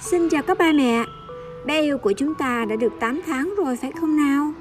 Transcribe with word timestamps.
Xin 0.00 0.28
chào 0.28 0.42
các 0.42 0.58
ba 0.58 0.72
mẹ 0.72 1.04
Bé 1.64 1.82
yêu 1.82 1.98
của 1.98 2.12
chúng 2.12 2.34
ta 2.34 2.64
đã 2.68 2.76
được 2.76 2.92
8 3.00 3.20
tháng 3.26 3.54
rồi 3.56 3.76
phải 3.76 3.92
không 4.00 4.16
nào? 4.16 4.52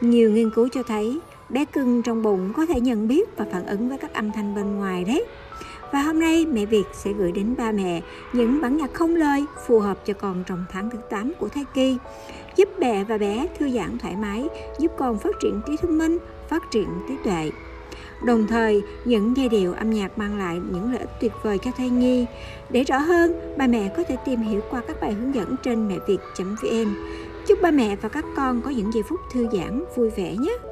Nhiều 0.00 0.30
nghiên 0.30 0.50
cứu 0.50 0.68
cho 0.72 0.82
thấy 0.82 1.20
bé 1.48 1.64
cưng 1.64 2.02
trong 2.02 2.22
bụng 2.22 2.52
có 2.56 2.66
thể 2.66 2.80
nhận 2.80 3.08
biết 3.08 3.36
và 3.36 3.46
phản 3.52 3.66
ứng 3.66 3.88
với 3.88 3.98
các 3.98 4.14
âm 4.14 4.32
thanh 4.32 4.54
bên 4.54 4.76
ngoài 4.76 5.04
đấy. 5.04 5.24
Và 5.92 6.02
hôm 6.02 6.20
nay 6.20 6.46
mẹ 6.46 6.66
Việt 6.66 6.84
sẽ 6.92 7.12
gửi 7.12 7.32
đến 7.32 7.54
ba 7.58 7.72
mẹ 7.72 8.02
những 8.32 8.60
bản 8.60 8.76
nhạc 8.76 8.94
không 8.94 9.16
lời 9.16 9.44
phù 9.66 9.80
hợp 9.80 10.06
cho 10.06 10.14
con 10.14 10.44
trong 10.46 10.64
tháng 10.72 10.90
thứ 10.90 10.98
8 11.10 11.32
của 11.38 11.48
thai 11.48 11.64
kỳ, 11.74 11.96
giúp 12.56 12.68
mẹ 12.78 13.04
và 13.04 13.18
bé 13.18 13.46
thư 13.58 13.70
giãn 13.70 13.98
thoải 13.98 14.16
mái, 14.16 14.48
giúp 14.78 14.92
con 14.98 15.18
phát 15.18 15.34
triển 15.40 15.60
trí 15.66 15.76
thông 15.76 15.98
minh, 15.98 16.18
phát 16.48 16.70
triển 16.70 16.88
trí 17.08 17.14
tuệ. 17.24 17.50
Đồng 18.24 18.46
thời, 18.46 18.82
những 19.04 19.36
giai 19.36 19.48
điệu 19.48 19.72
âm 19.72 19.90
nhạc 19.90 20.18
mang 20.18 20.38
lại 20.38 20.60
những 20.72 20.92
lợi 20.92 21.00
ích 21.00 21.10
tuyệt 21.20 21.32
vời 21.42 21.58
cho 21.58 21.70
thai 21.76 21.90
nhi. 21.90 22.26
Để 22.70 22.84
rõ 22.84 22.98
hơn, 22.98 23.56
ba 23.58 23.66
mẹ 23.66 23.92
có 23.96 24.04
thể 24.08 24.16
tìm 24.26 24.40
hiểu 24.40 24.60
qua 24.70 24.82
các 24.88 25.00
bài 25.00 25.12
hướng 25.12 25.34
dẫn 25.34 25.56
trên 25.62 25.88
mẹviệt.vn. 25.88 26.94
Chúc 27.46 27.62
ba 27.62 27.70
mẹ 27.70 27.96
và 27.96 28.08
các 28.08 28.24
con 28.36 28.62
có 28.62 28.70
những 28.70 28.92
giây 28.92 29.02
phút 29.08 29.20
thư 29.32 29.46
giãn 29.52 29.84
vui 29.96 30.10
vẻ 30.10 30.36
nhé. 30.36 30.69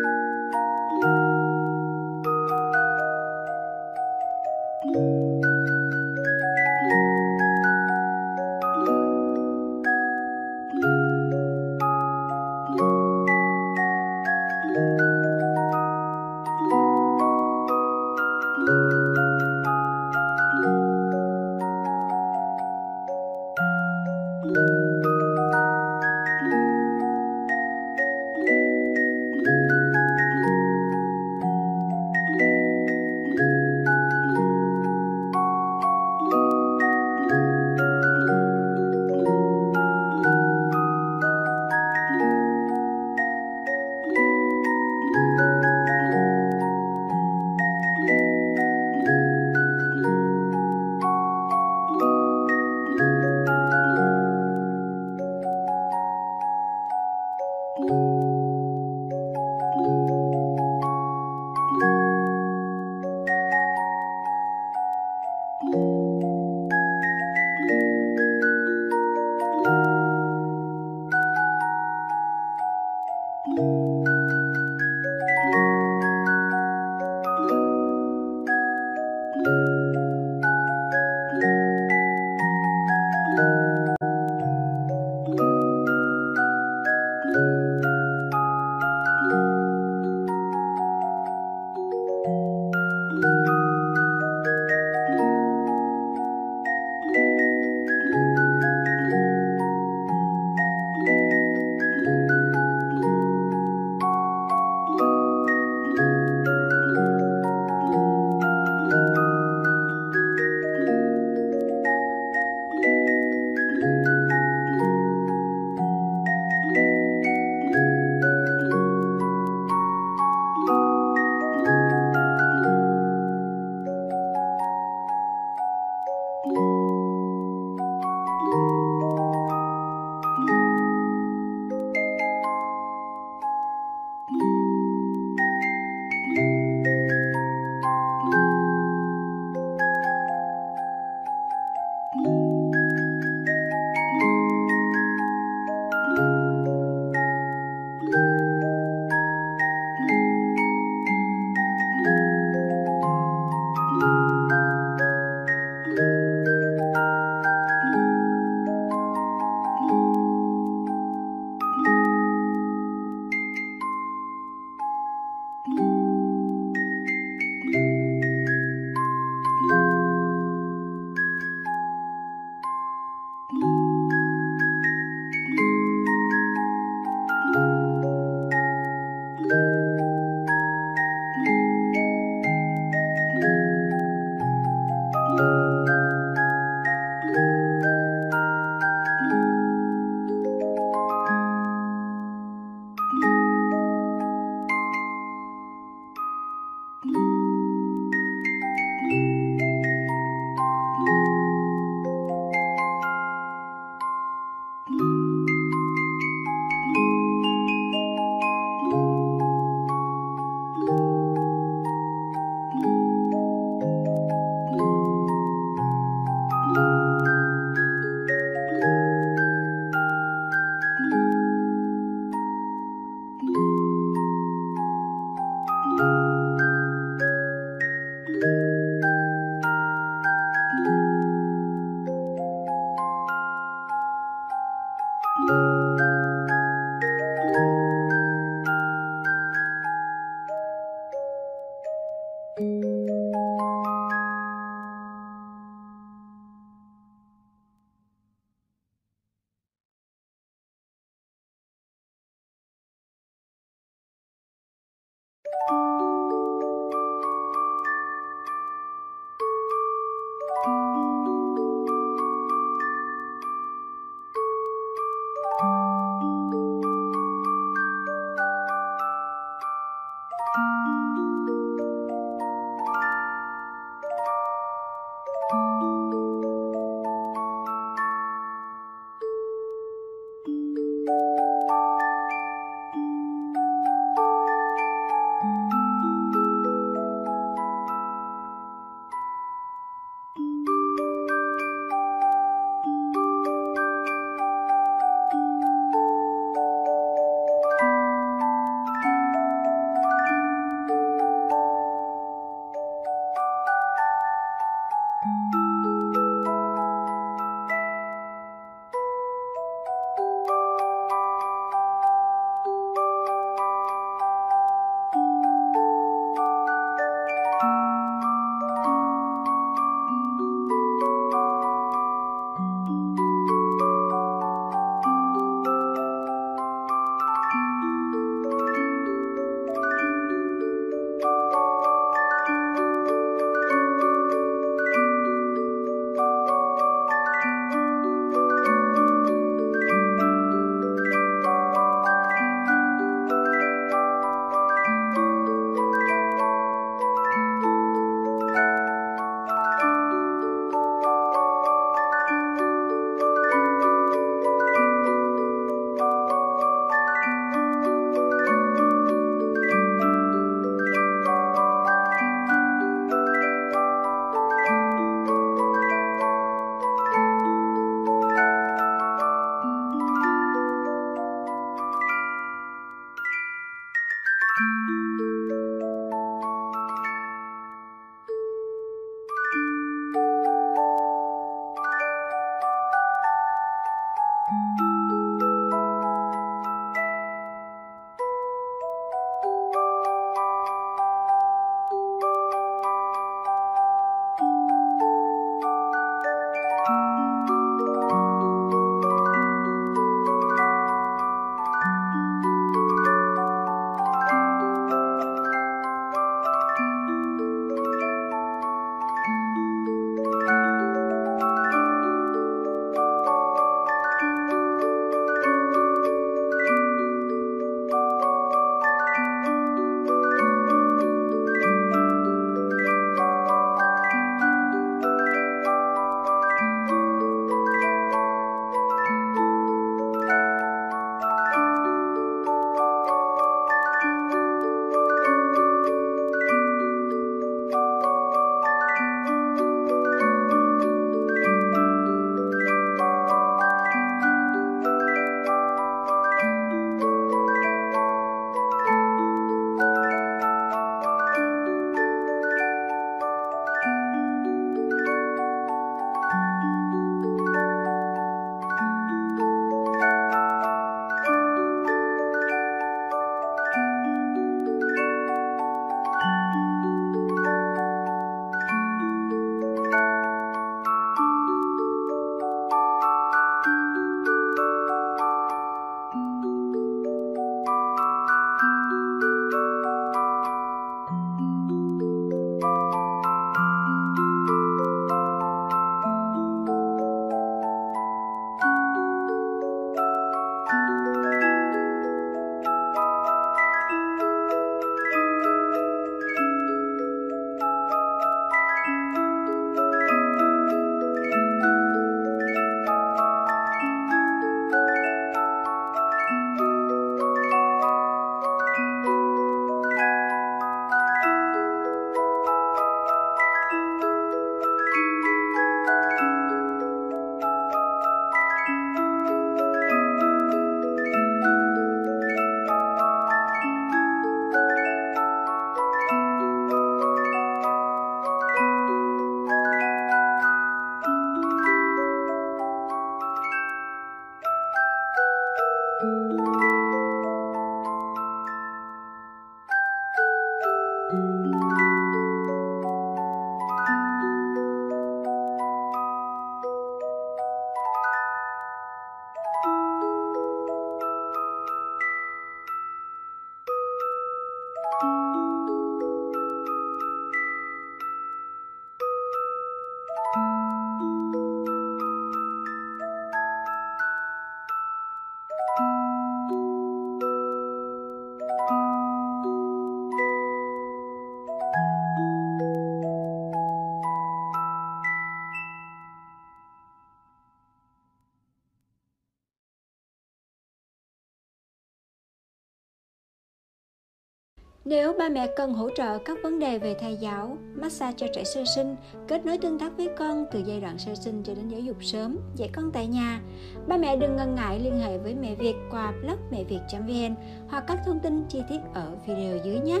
ba 585.22 585.28
mẹ 585.28 585.46
cần 585.56 585.74
hỗ 585.74 585.90
trợ 585.90 586.18
các 586.18 586.38
vấn 586.42 586.58
đề 586.58 586.78
về 586.78 586.94
thai 586.94 587.16
giáo, 587.16 587.56
massage 587.74 588.14
cho 588.16 588.26
trẻ 588.34 588.44
sơ 588.44 588.64
sinh, 588.74 588.96
kết 589.28 589.46
nối 589.46 589.58
tương 589.58 589.78
tác 589.78 589.96
với 589.96 590.08
con 590.18 590.46
từ 590.52 590.62
giai 590.66 590.80
đoạn 590.80 590.98
sơ 590.98 591.14
sinh 591.14 591.42
cho 591.42 591.54
đến 591.54 591.68
giáo 591.68 591.80
dục 591.80 591.96
sớm, 592.00 592.38
dạy 592.56 592.70
con 592.72 592.90
tại 592.92 593.06
nhà, 593.06 593.40
ba 593.86 593.96
mẹ 593.96 594.16
đừng 594.16 594.36
ngần 594.36 594.54
ngại 594.54 594.80
liên 594.80 594.98
hệ 594.98 595.18
với 595.18 595.34
mẹ 595.34 595.54
Việt 595.54 595.74
qua 595.90 596.12
blog 596.22 596.36
mẹ 596.50 596.64
việt.vn 596.64 597.34
hoặc 597.68 597.84
các 597.86 597.98
thông 598.06 598.20
tin 598.20 598.44
chi 598.48 598.62
tiết 598.68 598.78
ở 598.94 599.12
video 599.26 599.56
dưới 599.64 599.80
nhé. 599.80 600.00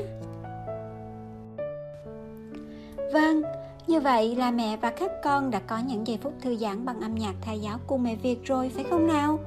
Vâng, 3.12 3.42
như 3.86 4.00
vậy 4.00 4.36
là 4.36 4.50
mẹ 4.50 4.76
và 4.76 4.90
các 4.90 5.10
con 5.22 5.50
đã 5.50 5.60
có 5.66 5.78
những 5.78 6.06
giây 6.06 6.18
phút 6.22 6.32
thư 6.40 6.56
giãn 6.56 6.84
bằng 6.84 7.00
âm 7.00 7.14
nhạc 7.14 7.34
thai 7.42 7.60
giáo 7.60 7.78
cùng 7.86 8.02
mẹ 8.02 8.16
Việt 8.16 8.44
rồi 8.44 8.70
phải 8.74 8.84
không 8.90 9.06
nào? 9.06 9.38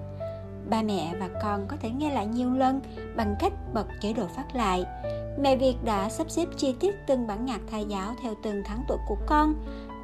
Ba 0.70 0.82
mẹ 0.82 1.16
và 1.20 1.30
con 1.44 1.66
có 1.68 1.78
thể 1.82 1.90
nghe 1.90 2.14
lại 2.14 2.28
nhiều 2.28 2.54
lần 2.54 2.82
bằng 3.16 3.36
cách 3.40 3.54
bật 3.74 3.86
chế 4.02 4.14
độ 4.14 4.28
phát 4.36 4.56
lại. 4.56 4.86
Mẹ 5.40 5.56
Việt 5.56 5.76
đã 5.84 6.10
sắp 6.10 6.30
xếp 6.30 6.46
chi 6.58 6.76
tiết 6.80 6.96
từng 7.08 7.28
bản 7.28 7.46
nhạc 7.46 7.62
thai 7.72 7.86
giáo 7.86 8.16
theo 8.22 8.34
từng 8.44 8.64
tháng 8.66 8.84
tuổi 8.88 8.98
của 9.08 9.18
con. 9.26 9.56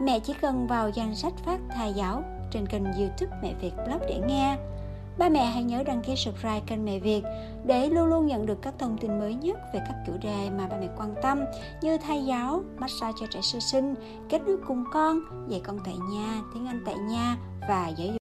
Mẹ 0.01 0.19
chỉ 0.19 0.33
cần 0.41 0.67
vào 0.67 0.89
danh 0.89 1.15
sách 1.15 1.33
phát 1.45 1.59
thai 1.69 1.93
giáo 1.93 2.23
trên 2.51 2.65
kênh 2.67 2.83
youtube 2.83 3.37
Mẹ 3.43 3.53
Việt 3.61 3.71
Blog 3.85 3.99
để 4.07 4.21
nghe. 4.27 4.57
Ba 5.17 5.29
mẹ 5.29 5.45
hãy 5.45 5.63
nhớ 5.63 5.83
đăng 5.83 6.01
ký 6.01 6.15
subscribe 6.15 6.61
kênh 6.67 6.85
Mẹ 6.85 6.99
Việt 6.99 7.23
để 7.65 7.89
luôn 7.89 8.05
luôn 8.05 8.27
nhận 8.27 8.45
được 8.45 8.61
các 8.61 8.73
thông 8.79 8.97
tin 8.97 9.19
mới 9.19 9.33
nhất 9.33 9.57
về 9.73 9.79
các 9.87 9.95
chủ 10.07 10.13
đề 10.21 10.49
mà 10.57 10.67
ba 10.67 10.77
mẹ 10.79 10.87
quan 10.97 11.15
tâm 11.21 11.39
như 11.81 11.97
thai 11.97 12.25
giáo, 12.25 12.63
massage 12.77 13.13
cho 13.19 13.25
trẻ 13.33 13.39
sơ 13.41 13.59
sinh, 13.59 13.95
kết 14.29 14.41
nối 14.41 14.57
cùng 14.67 14.83
con, 14.93 15.19
dạy 15.49 15.61
con 15.63 15.79
tại 15.85 15.95
nhà, 16.11 16.41
tiếng 16.53 16.67
Anh 16.67 16.83
tại 16.85 16.95
nhà 16.95 17.37
và 17.69 17.87
giáo 17.87 18.07
dục 18.07 18.17